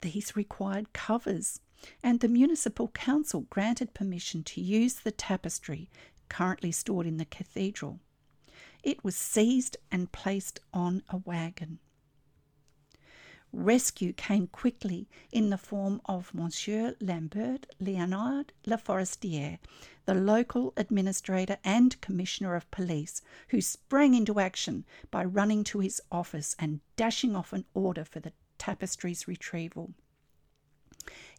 These 0.00 0.36
required 0.36 0.92
covers 0.92 1.60
and 2.02 2.20
the 2.20 2.28
Municipal 2.28 2.88
Council 2.88 3.42
granted 3.50 3.94
permission 3.94 4.42
to 4.44 4.60
use 4.60 4.94
the 4.94 5.10
tapestry 5.10 5.90
currently 6.28 6.72
stored 6.72 7.06
in 7.06 7.18
the 7.18 7.24
cathedral. 7.24 8.00
It 8.82 9.04
was 9.04 9.16
seized 9.16 9.76
and 9.90 10.12
placed 10.12 10.60
on 10.72 11.02
a 11.08 11.18
wagon. 11.18 11.78
Rescue 13.52 14.12
came 14.12 14.48
quickly 14.48 15.08
in 15.30 15.50
the 15.50 15.58
form 15.58 16.00
of 16.06 16.34
Monsieur 16.34 16.96
Lambert 17.00 17.66
Leonard 17.78 18.52
Leforestier, 18.66 19.58
the 20.04 20.14
local 20.14 20.72
administrator 20.76 21.58
and 21.64 22.00
commissioner 22.00 22.54
of 22.54 22.70
police, 22.70 23.22
who 23.48 23.60
sprang 23.60 24.14
into 24.14 24.40
action 24.40 24.84
by 25.10 25.24
running 25.24 25.64
to 25.64 25.80
his 25.80 26.00
office 26.12 26.54
and 26.58 26.80
dashing 26.96 27.34
off 27.34 27.52
an 27.52 27.64
order 27.74 28.04
for 28.04 28.20
the 28.20 28.32
tapestry's 28.58 29.26
retrieval 29.26 29.94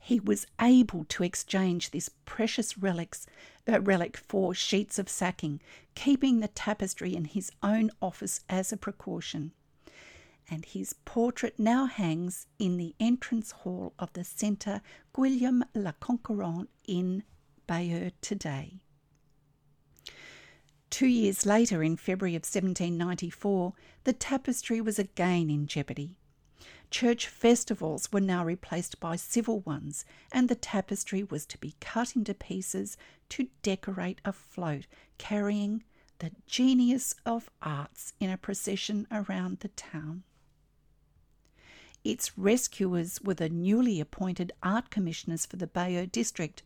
he 0.06 0.20
was 0.20 0.46
able 0.62 1.04
to 1.06 1.24
exchange 1.24 1.90
this 1.90 2.12
precious 2.26 2.78
relics, 2.78 3.26
uh, 3.68 3.82
relic 3.82 4.16
for 4.16 4.54
sheets 4.54 5.00
of 5.00 5.10
sacking, 5.10 5.60
keeping 5.96 6.40
the 6.40 6.48
tapestry 6.50 7.16
in 7.16 7.26
his 7.26 7.52
own 7.64 7.90
office 8.04 8.42
as 8.48 8.72
a 8.72 8.78
precaution. 8.78 9.52
And 10.48 10.64
his 10.64 10.94
portrait 11.06 11.58
now 11.58 11.88
hangs 11.88 12.46
in 12.60 12.78
the 12.78 12.94
entrance 13.00 13.50
hall 13.50 13.94
of 13.98 14.14
the 14.14 14.24
Centre 14.24 14.82
Guillaume 15.12 15.66
le 15.74 15.96
Conquérant 16.00 16.68
in 16.88 17.24
Bayeux 17.68 18.12
today. 18.22 18.80
Two 20.90 21.08
years 21.08 21.46
later, 21.46 21.84
in 21.84 21.98
February 21.98 22.36
of 22.36 22.42
1794, 22.44 23.74
the 24.04 24.14
tapestry 24.14 24.80
was 24.80 24.98
again 24.98 25.50
in 25.50 25.68
jeopardy. 25.68 26.16
Church 26.92 27.28
festivals 27.28 28.12
were 28.12 28.22
now 28.22 28.46
replaced 28.46 29.00
by 29.00 29.16
civil 29.16 29.60
ones, 29.62 30.06
and 30.32 30.48
the 30.48 30.56
tapestry 30.56 31.24
was 31.24 31.46
to 31.48 31.58
be 31.58 31.76
cut 31.82 32.16
into 32.16 32.34
pieces 32.34 32.96
to 33.30 33.50
decorate 33.62 34.22
a 34.24 34.32
float 34.32 34.88
carrying 35.18 35.84
the 36.20 36.32
genius 36.48 37.16
of 37.26 37.50
arts 37.62 38.14
in 38.20 38.30
a 38.30 38.38
procession 38.38 39.08
around 39.12 39.60
the 39.60 39.68
town. 39.70 40.24
Its 42.04 42.38
rescuers 42.38 43.20
were 43.22 43.34
the 43.34 43.50
newly 43.50 44.00
appointed 44.00 44.54
art 44.62 44.90
commissioners 44.92 45.46
for 45.46 45.58
the 45.58 45.68
Bayeux 45.68 46.06
district. 46.06 46.62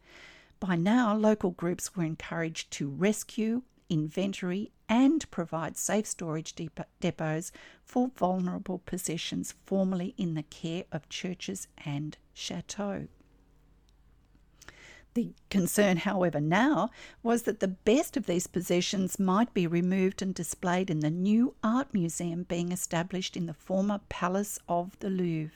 By 0.60 0.76
now, 0.76 1.16
local 1.16 1.52
groups 1.52 1.96
were 1.96 2.04
encouraged 2.04 2.72
to 2.72 2.90
rescue, 2.90 3.62
inventory, 3.90 4.72
and 4.90 5.30
provide 5.32 5.78
safe 5.78 6.06
storage 6.06 6.54
depots 7.00 7.52
for 7.84 8.12
vulnerable 8.18 8.80
possessions 8.80 9.54
formerly 9.66 10.14
in 10.18 10.34
the 10.34 10.44
care 10.44 10.84
of 10.92 11.08
churches 11.08 11.68
and 11.78 12.18
chateaux. 12.34 13.08
The 15.14 15.34
concern, 15.50 15.98
however, 15.98 16.40
now 16.40 16.92
was 17.24 17.44
that 17.44 17.62
the 17.62 17.68
best 17.68 18.18
of 18.18 18.26
these 18.26 18.48
possessions 18.48 19.18
might 19.18 19.54
be 19.54 19.66
removed 19.66 20.22
and 20.22 20.36
displayed 20.36 20.90
in 20.90 21.00
the 21.00 21.10
new 21.10 21.56
art 21.64 21.94
museum 21.94 22.44
being 22.44 22.72
established 22.72 23.36
in 23.36 23.46
the 23.46 23.54
former 23.54 24.02
Palace 24.10 24.60
of 24.68 24.98
the 25.00 25.10
Louvre. 25.10 25.56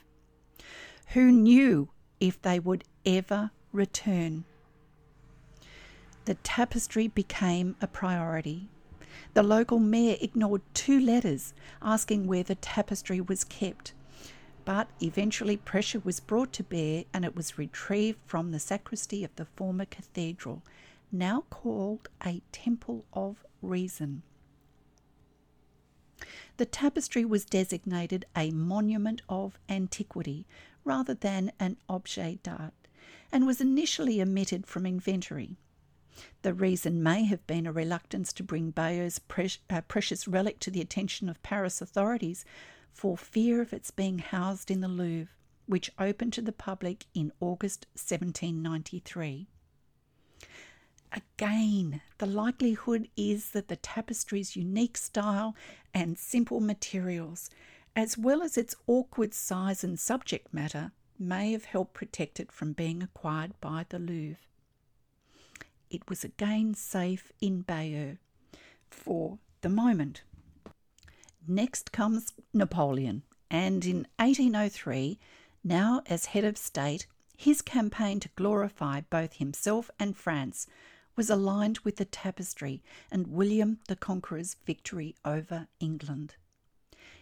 Who 1.09 1.31
knew 1.31 1.89
if 2.19 2.41
they 2.41 2.59
would 2.59 2.83
ever 3.05 3.51
return? 3.71 4.45
The 6.25 6.35
tapestry 6.35 7.07
became 7.07 7.75
a 7.81 7.87
priority 7.87 8.69
the 9.33 9.43
local 9.43 9.79
mayor 9.79 10.17
ignored 10.21 10.61
two 10.73 10.99
letters 10.99 11.53
asking 11.81 12.27
where 12.27 12.43
the 12.43 12.55
tapestry 12.55 13.19
was 13.19 13.43
kept. 13.43 13.93
But 14.65 14.87
eventually 15.01 15.57
pressure 15.57 15.99
was 15.99 16.19
brought 16.19 16.53
to 16.53 16.63
bear 16.63 17.03
and 17.13 17.25
it 17.25 17.35
was 17.35 17.57
retrieved 17.57 18.19
from 18.25 18.51
the 18.51 18.59
sacristy 18.59 19.23
of 19.23 19.35
the 19.35 19.45
former 19.45 19.85
cathedral, 19.85 20.63
now 21.11 21.45
called 21.49 22.09
a 22.25 22.41
Temple 22.51 23.05
of 23.13 23.45
Reason. 23.61 24.23
The 26.57 26.65
tapestry 26.65 27.25
was 27.25 27.45
designated 27.45 28.25
a 28.35 28.51
monument 28.51 29.21
of 29.27 29.57
antiquity 29.67 30.45
rather 30.85 31.13
than 31.13 31.51
an 31.59 31.77
objet 31.89 32.43
d'art 32.43 32.73
and 33.31 33.47
was 33.47 33.59
initially 33.59 34.21
omitted 34.21 34.67
from 34.67 34.85
inventory. 34.85 35.57
The 36.43 36.53
reason 36.53 37.01
may 37.01 37.23
have 37.25 37.45
been 37.47 37.65
a 37.65 37.71
reluctance 37.71 38.33
to 38.33 38.43
bring 38.43 38.71
Bayeux's 38.71 39.19
pre- 39.19 39.49
uh, 39.69 39.81
precious 39.81 40.27
relic 40.27 40.59
to 40.59 40.71
the 40.71 40.81
attention 40.81 41.29
of 41.29 41.41
Paris 41.43 41.81
authorities 41.81 42.45
for 42.91 43.17
fear 43.17 43.61
of 43.61 43.73
its 43.73 43.91
being 43.91 44.19
housed 44.19 44.69
in 44.69 44.81
the 44.81 44.87
Louvre, 44.87 45.33
which 45.65 45.91
opened 45.97 46.33
to 46.33 46.41
the 46.41 46.51
public 46.51 47.05
in 47.13 47.31
August 47.39 47.87
1793. 47.93 49.47
Again, 51.11 52.01
the 52.17 52.25
likelihood 52.25 53.07
is 53.15 53.51
that 53.51 53.67
the 53.67 53.75
tapestry's 53.75 54.55
unique 54.55 54.97
style 54.97 55.55
and 55.93 56.17
simple 56.17 56.59
materials, 56.59 57.49
as 57.95 58.17
well 58.17 58.41
as 58.41 58.57
its 58.57 58.75
awkward 58.87 59.33
size 59.33 59.83
and 59.83 59.99
subject 59.99 60.53
matter, 60.53 60.91
may 61.19 61.51
have 61.51 61.65
helped 61.65 61.93
protect 61.93 62.39
it 62.39 62.51
from 62.51 62.73
being 62.73 63.03
acquired 63.03 63.53
by 63.61 63.85
the 63.89 63.99
Louvre 63.99 64.37
it 65.93 66.09
was 66.09 66.23
again 66.23 66.73
safe 66.73 67.31
in 67.39 67.61
Bayeux 67.61 68.17
for 68.89 69.37
the 69.61 69.69
moment. 69.69 70.23
Next 71.47 71.91
comes 71.91 72.33
Napoleon, 72.53 73.23
and 73.51 73.85
in 73.85 74.07
1803, 74.17 75.19
now 75.63 76.01
as 76.07 76.25
head 76.25 76.43
of 76.43 76.57
state, 76.57 77.05
his 77.37 77.61
campaign 77.61 78.19
to 78.21 78.29
glorify 78.35 79.01
both 79.01 79.33
himself 79.33 79.91
and 79.99 80.17
France 80.17 80.67
was 81.15 81.29
aligned 81.29 81.79
with 81.79 81.97
the 81.97 82.05
tapestry 82.05 82.81
and 83.11 83.27
William 83.27 83.79
the 83.87 83.95
Conqueror's 83.95 84.55
victory 84.65 85.15
over 85.23 85.67
England. 85.79 86.35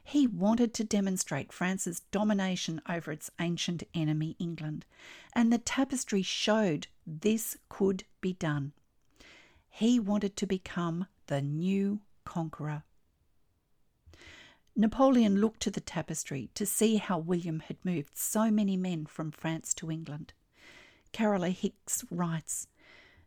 He 0.04 0.28
wanted 0.28 0.74
to 0.76 0.84
demonstrate 0.84 1.54
France's 1.54 2.02
domination 2.12 2.82
over 2.90 3.12
its 3.12 3.30
ancient 3.40 3.84
enemy, 3.94 4.36
England, 4.40 4.86
and 5.34 5.52
the 5.52 5.58
tapestry 5.58 6.22
showed 6.22 6.88
this 7.06 7.58
could 7.70 8.04
be 8.20 8.34
done. 8.34 8.74
He 9.70 10.00
wanted 10.00 10.36
to 10.38 10.48
become 10.48 11.08
the 11.28 11.42
new 11.42 12.02
conqueror. 12.26 12.84
Napoleon 14.76 15.40
looked 15.40 15.62
to 15.62 15.72
the 15.72 15.82
tapestry 15.82 16.50
to 16.56 16.66
see 16.66 16.98
how 16.98 17.18
William 17.18 17.60
had 17.60 17.78
moved 17.84 18.18
so 18.18 18.50
many 18.50 18.78
men 18.78 19.06
from 19.06 19.32
France 19.32 19.74
to 19.76 19.92
England. 19.92 20.34
Carola 21.12 21.50
Hicks 21.50 22.06
writes 22.10 22.68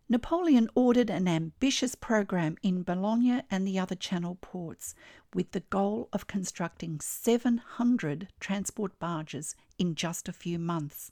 Napoleon 0.08 0.68
ordered 0.74 1.10
an 1.10 1.26
ambitious 1.26 1.94
program 1.94 2.56
in 2.62 2.82
Boulogne 2.82 3.42
and 3.50 3.66
the 3.66 3.78
other 3.78 3.94
Channel 3.94 4.36
ports 4.40 4.94
with 5.34 5.50
the 5.50 5.60
goal 5.60 6.08
of 6.12 6.26
constructing 6.26 7.00
700 7.00 8.28
transport 8.40 8.98
barges 8.98 9.56
in 9.78 9.94
just 9.94 10.28
a 10.28 10.32
few 10.32 10.58
months. 10.58 11.10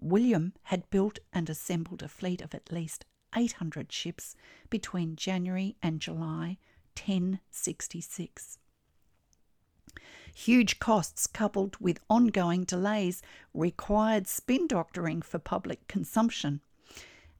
William 0.00 0.52
had 0.64 0.88
built 0.90 1.18
and 1.32 1.50
assembled 1.50 2.02
a 2.02 2.08
fleet 2.08 2.40
of 2.40 2.54
at 2.54 2.70
least 2.70 3.04
800 3.34 3.92
ships 3.92 4.36
between 4.70 5.16
January 5.16 5.76
and 5.82 6.00
July 6.00 6.58
1066. 6.96 8.58
Huge 10.34 10.78
costs 10.78 11.26
coupled 11.26 11.76
with 11.80 12.00
ongoing 12.08 12.64
delays 12.64 13.22
required 13.52 14.28
spin 14.28 14.68
doctoring 14.68 15.20
for 15.20 15.38
public 15.38 15.88
consumption 15.88 16.60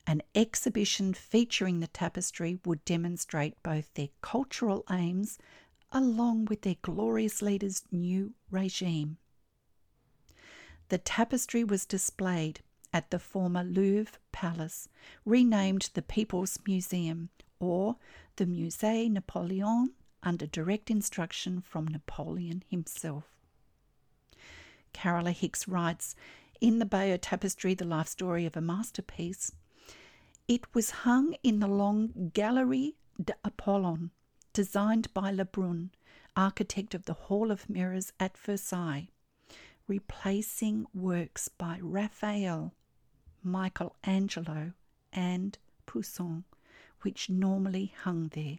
An 0.07 0.23
exhibition 0.35 1.15
featuring 1.15 1.81
the 1.81 1.87
tapestry 1.87 2.59
would 2.65 2.85
demonstrate 2.85 3.63
both 3.63 3.93
their 3.95 4.09
cultural 4.21 4.85
aims 4.91 5.39
along 5.93 6.45
with 6.47 6.63
their 6.63 6.77
glorious 6.83 7.41
leader's 7.43 7.83
new 7.91 8.35
regime. 8.51 9.17
The 10.89 10.99
tapestry 10.99 11.65
was 11.65 11.85
displayed 11.85 12.61
at 12.93 13.11
the 13.11 13.19
former 13.19 13.63
Louvre 13.63 14.19
Palace, 14.33 14.89
renamed 15.25 15.91
the 15.95 16.03
People's 16.03 16.59
Museum 16.67 17.29
or 17.61 17.97
the 18.37 18.47
Musée 18.47 19.13
Napoléon 19.13 19.89
under 20.23 20.47
direct 20.47 20.91
instruction 20.91 21.61
from 21.61 21.87
Napoleon 21.87 22.65
himself. 22.69 23.25
Carola 24.93 25.33
Hicks 25.33 25.69
writes 25.69 26.15
In 26.61 26.79
the 26.79 26.87
Bayeux 26.87 27.19
Tapestry, 27.19 27.75
the 27.75 27.85
life 27.85 28.09
story 28.09 28.47
of 28.47 28.57
a 28.57 28.61
masterpiece, 28.61 29.53
it 30.47 30.75
was 30.75 30.91
hung 30.91 31.35
in 31.43 31.61
the 31.61 31.69
long 31.69 32.31
Galerie 32.33 32.97
d'Apollon, 33.23 34.11
designed 34.53 35.13
by 35.15 35.31
Lebrun, 35.31 35.91
architect 36.37 36.95
of 36.95 37.05
the 37.05 37.15
Hall 37.15 37.51
of 37.51 37.69
Mirrors 37.69 38.13
at 38.21 38.37
Versailles, 38.37 39.09
replacing 39.87 40.87
works 40.95 41.49
by 41.49 41.79
Raphael, 41.81 42.75
Michelangelo, 43.43 44.73
and 45.13 45.59
Poussin, 45.87 46.45
which 47.03 47.31
normally 47.31 47.95
hung 48.03 48.29
there. 48.29 48.59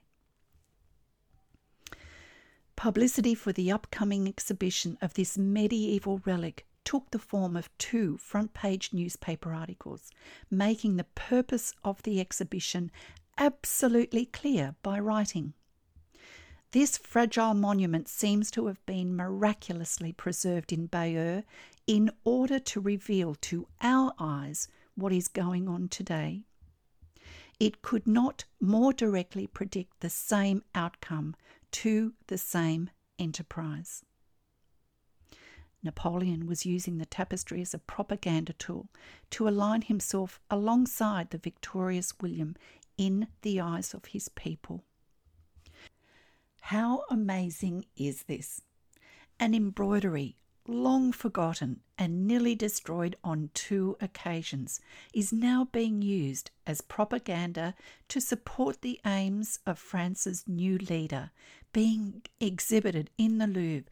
Publicity 2.76 3.36
for 3.36 3.52
the 3.52 3.72
upcoming 3.72 4.28
exhibition 4.28 4.98
of 5.02 5.14
this 5.14 5.38
medieval 5.38 6.22
relic 6.26 6.66
took 6.86 7.12
the 7.12 7.20
form 7.20 7.56
of 7.56 7.70
two 7.78 8.18
front 8.18 8.54
page 8.54 8.94
newspaper 8.94 9.54
articles, 9.54 10.10
making 10.50 10.96
the 10.96 11.04
purpose 11.04 11.74
of 11.84 12.02
the 12.04 12.20
exhibition 12.20 12.90
absolutely 13.38 14.26
clear 14.26 14.76
by 14.82 14.98
writing. 14.98 15.54
This 16.72 17.00
fragile 17.00 17.56
monument 17.56 18.08
seems 18.08 18.52
to 18.52 18.68
have 18.68 18.86
been 18.86 19.16
miraculously 19.16 20.14
preserved 20.14 20.72
in 20.72 20.86
Bayeux 20.86 21.42
in 21.88 22.12
order 22.24 22.60
to 22.60 22.80
reveal 22.80 23.34
to 23.42 23.68
our 23.82 24.14
eyes 24.20 24.68
what 24.94 25.12
is 25.12 25.28
going 25.28 25.68
on 25.68 25.88
today. 25.88 26.44
It 27.60 27.82
could 27.82 28.06
not 28.06 28.46
more 28.62 28.94
directly 28.94 29.48
predict 29.48 30.00
the 30.00 30.12
same 30.12 30.64
outcome 30.76 31.36
to 31.72 32.14
the 32.28 32.38
same 32.38 32.92
enterprise. 33.18 34.06
Napoleon 35.82 36.46
was 36.46 36.68
using 36.68 37.00
the 37.00 37.06
tapestry 37.06 37.62
as 37.62 37.74
a 37.74 37.80
propaganda 37.80 38.54
tool 38.54 38.90
to 39.32 39.48
align 39.48 39.82
himself 39.82 40.40
alongside 40.52 41.32
the 41.32 41.38
victorious 41.40 42.14
William 42.22 42.56
in 42.98 43.28
the 43.42 43.60
eyes 43.60 43.96
of 43.96 44.06
his 44.06 44.30
people. 44.30 44.84
How 46.62 47.04
amazing 47.10 47.86
is 47.96 48.24
this? 48.24 48.62
An 49.40 49.54
embroidery 49.54 50.36
long 50.70 51.12
forgotten 51.12 51.82
and 51.98 52.28
nearly 52.28 52.56
destroyed 52.56 53.16
on 53.24 53.50
two 53.54 53.98
occasions, 54.00 54.80
is 55.14 55.34
now 55.34 55.68
being 55.72 56.02
used 56.02 56.52
as 56.66 56.82
propaganda 56.82 57.74
to 58.08 58.22
support 58.22 58.82
the 58.82 59.00
aims 59.06 59.60
of 59.66 59.80
France's 59.80 60.46
new 60.48 60.78
leader, 60.78 61.32
being 61.74 62.22
exhibited 62.40 63.10
in 63.18 63.38
the 63.40 63.48
Louvre 63.48 63.90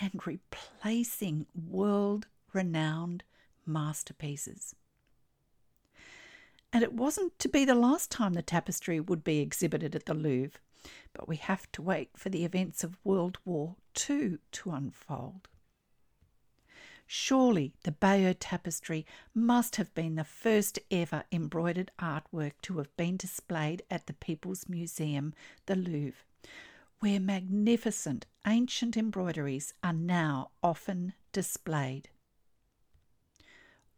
and 0.00 0.26
replacing 0.26 1.46
world 1.68 2.26
renowned 2.52 3.24
masterpieces. 3.66 4.74
And 6.72 6.84
it 6.84 6.92
wasn't 6.92 7.36
to 7.40 7.48
be 7.48 7.64
the 7.64 7.74
last 7.74 8.10
time 8.10 8.34
the 8.34 8.42
tapestry 8.42 9.00
would 9.00 9.24
be 9.24 9.40
exhibited 9.40 9.96
at 9.96 10.06
the 10.06 10.14
Louvre, 10.14 10.60
but 11.12 11.28
we 11.28 11.36
have 11.36 11.70
to 11.72 11.82
wait 11.82 12.10
for 12.16 12.28
the 12.28 12.44
events 12.44 12.84
of 12.84 12.98
World 13.04 13.38
War 13.44 13.76
II 14.08 14.38
to 14.52 14.70
unfold. 14.70 15.48
Surely 17.06 17.72
the 17.82 17.90
Bayeux 17.90 18.34
tapestry 18.34 19.04
must 19.34 19.76
have 19.76 19.92
been 19.94 20.14
the 20.14 20.22
first 20.22 20.78
ever 20.92 21.24
embroidered 21.32 21.90
artwork 21.98 22.52
to 22.62 22.78
have 22.78 22.96
been 22.96 23.16
displayed 23.16 23.82
at 23.90 24.06
the 24.06 24.12
People's 24.12 24.68
Museum, 24.68 25.34
the 25.66 25.74
Louvre, 25.74 26.24
where 27.00 27.18
magnificent 27.18 28.26
ancient 28.46 28.96
embroideries 28.96 29.74
are 29.82 29.92
now 29.92 30.50
often 30.62 31.14
displayed. 31.32 32.10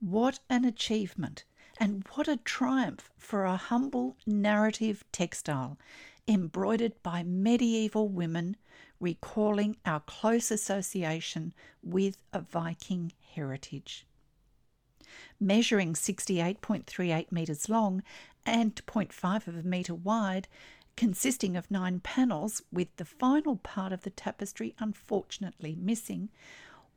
What 0.00 0.40
an 0.48 0.64
achievement 0.64 1.44
and 1.78 2.06
what 2.14 2.28
a 2.28 2.38
triumph 2.38 3.10
for 3.18 3.44
a 3.44 3.56
humble 3.56 4.16
narrative 4.26 5.04
textile 5.12 5.78
embroidered 6.28 7.02
by 7.02 7.22
medieval 7.22 8.08
women 8.08 8.56
recalling 9.00 9.76
our 9.84 10.00
close 10.00 10.50
association 10.50 11.52
with 11.82 12.16
a 12.32 12.40
Viking 12.40 13.12
heritage. 13.34 14.06
Measuring 15.40 15.94
68.38 15.94 17.32
metres 17.32 17.68
long 17.68 18.02
and 18.46 18.74
0.5 18.86 19.48
of 19.48 19.56
a 19.56 19.62
metre 19.62 19.94
wide, 19.94 20.48
consisting 20.96 21.56
of 21.56 21.70
nine 21.70 22.00
panels, 22.00 22.62
with 22.70 22.94
the 22.96 23.04
final 23.04 23.56
part 23.56 23.92
of 23.92 24.02
the 24.02 24.10
tapestry 24.10 24.74
unfortunately 24.78 25.76
missing, 25.78 26.28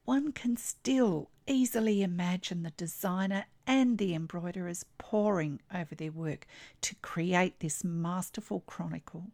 one 0.05 0.31
can 0.31 0.55
still 0.55 1.29
easily 1.47 2.01
imagine 2.01 2.63
the 2.63 2.71
designer 2.71 3.45
and 3.67 3.97
the 3.97 4.13
embroiderers 4.13 4.85
poring 4.97 5.59
over 5.73 5.95
their 5.95 6.11
work 6.11 6.47
to 6.81 6.95
create 7.01 7.59
this 7.59 7.83
masterful 7.83 8.61
chronicle. 8.61 9.31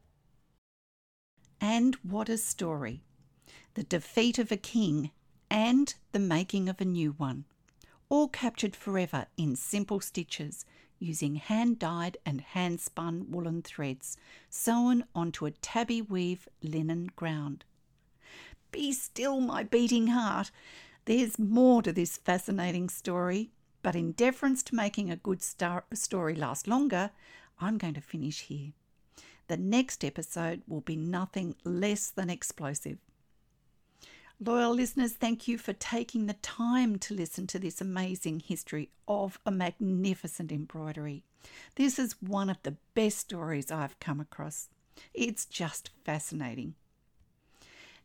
And 1.59 1.95
what 1.95 2.29
a 2.29 2.37
story! 2.37 3.03
The 3.75 3.83
defeat 3.83 4.39
of 4.39 4.51
a 4.51 4.57
king 4.57 5.11
and 5.49 5.93
the 6.11 6.19
making 6.19 6.69
of 6.69 6.81
a 6.81 6.85
new 6.85 7.11
one, 7.11 7.45
all 8.09 8.27
captured 8.29 8.75
forever 8.75 9.27
in 9.37 9.55
simple 9.55 9.99
stitches 9.99 10.65
using 10.97 11.35
hand 11.35 11.79
dyed 11.79 12.17
and 12.25 12.41
hand 12.41 12.79
spun 12.79 13.25
woolen 13.29 13.61
threads 13.61 14.17
sewn 14.49 15.03
onto 15.13 15.45
a 15.45 15.51
tabby 15.51 16.01
weave 16.01 16.47
linen 16.61 17.09
ground. 17.15 17.65
Be 18.71 18.93
still, 18.93 19.39
my 19.39 19.63
beating 19.63 20.07
heart. 20.07 20.51
There's 21.05 21.37
more 21.37 21.81
to 21.81 21.91
this 21.91 22.17
fascinating 22.17 22.89
story, 22.89 23.51
but 23.81 23.95
in 23.95 24.13
deference 24.13 24.63
to 24.63 24.75
making 24.75 25.09
a 25.09 25.15
good 25.15 25.41
star- 25.41 25.85
story 25.93 26.35
last 26.35 26.67
longer, 26.67 27.11
I'm 27.59 27.77
going 27.77 27.95
to 27.95 28.01
finish 28.01 28.41
here. 28.41 28.71
The 29.47 29.57
next 29.57 30.05
episode 30.05 30.61
will 30.67 30.81
be 30.81 30.95
nothing 30.95 31.55
less 31.63 32.09
than 32.09 32.29
explosive. 32.29 32.97
Loyal 34.43 34.73
listeners, 34.73 35.13
thank 35.13 35.47
you 35.47 35.57
for 35.57 35.73
taking 35.73 36.25
the 36.25 36.33
time 36.33 36.97
to 36.99 37.13
listen 37.13 37.45
to 37.47 37.59
this 37.59 37.79
amazing 37.79 38.39
history 38.39 38.89
of 39.07 39.39
a 39.45 39.51
magnificent 39.51 40.51
embroidery. 40.51 41.23
This 41.75 41.99
is 41.99 42.15
one 42.21 42.49
of 42.49 42.57
the 42.63 42.77
best 42.95 43.19
stories 43.19 43.71
I've 43.71 43.99
come 43.99 44.19
across. 44.19 44.69
It's 45.13 45.45
just 45.45 45.91
fascinating. 46.03 46.75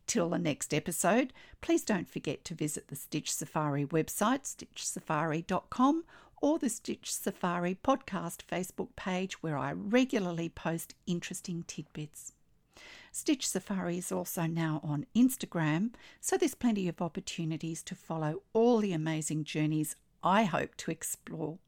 Till 0.07 0.29
the 0.29 0.39
next 0.39 0.73
episode, 0.73 1.33
please 1.61 1.83
don't 1.83 2.09
forget 2.09 2.45
to 2.45 2.55
visit 2.55 2.89
the 2.89 2.97
Stitch 2.97 3.33
Safari 3.33 3.85
website, 3.85 4.45
stitchsafari.com, 4.45 6.05
or 6.41 6.59
the 6.59 6.69
Stitch 6.69 7.13
Safari 7.13 7.77
podcast 7.83 8.43
Facebook 8.51 8.95
page 8.95 9.43
where 9.43 9.59
I 9.59 9.73
regularly 9.73 10.49
post 10.49 10.95
interesting 11.07 11.65
tidbits. 11.67 12.33
Stitch 13.11 13.49
Safari 13.49 13.99
is 13.99 14.13
also 14.13 14.43
now 14.43 14.81
on 14.85 15.07
Instagram, 15.17 15.93
so 16.21 16.37
there's 16.37 16.55
plenty 16.55 16.87
of 16.87 17.01
opportunities 17.01 17.83
to 17.85 17.95
follow 17.95 18.43
all 18.53 18.79
the 18.79 18.93
amazing 18.93 19.45
journeys 19.45 19.97
I 20.23 20.45
hope 20.45 20.77
to 20.77 20.91
explore. 20.91 21.59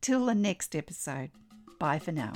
Till 0.00 0.26
the 0.26 0.34
next 0.34 0.76
episode, 0.76 1.30
bye 1.78 1.98
for 1.98 2.12
now. 2.12 2.32